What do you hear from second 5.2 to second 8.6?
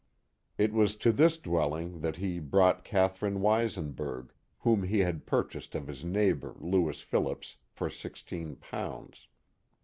purchased of his neighbor, Lewis Phillips, for sixteen